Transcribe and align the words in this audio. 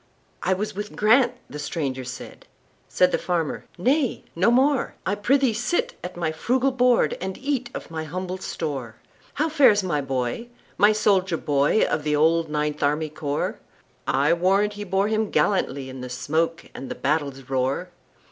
"I 0.41 0.53
was 0.53 0.75
with 0.75 0.95
Grant"—the 0.95 1.59
stranger 1.59 2.03
said; 2.03 2.47
Said 2.89 3.11
the 3.11 3.19
farmer, 3.19 3.65
"Nay, 3.77 4.23
no 4.35 4.49
more,—I 4.49 5.13
prithee 5.13 5.53
sit 5.53 5.93
at 6.03 6.17
my 6.17 6.31
frugal 6.31 6.71
board, 6.71 7.15
And 7.21 7.37
eat 7.37 7.69
of 7.75 7.91
my 7.91 8.05
humble 8.05 8.39
store."How 8.39 9.47
fares 9.47 9.83
my 9.83 10.01
boy,—my 10.01 10.91
soldier 10.91 11.37
boy, 11.37 11.83
Of 11.83 12.03
the 12.03 12.15
old 12.15 12.49
Ninth 12.49 12.81
Army 12.81 13.09
Corps?I 13.09 14.33
warrant 14.33 14.73
he 14.73 14.83
bore 14.85 15.07
him 15.07 15.31
gallantlyIn 15.31 16.01
the 16.01 16.09
smoke 16.09 16.65
and 16.73 16.89
the 16.89 16.95
battle's 16.95 17.47
roar!" 17.47 17.89